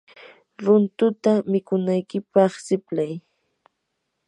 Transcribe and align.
runtuta 0.63 1.31
mikunaykipaq 1.51 2.53
siplay. 2.65 3.11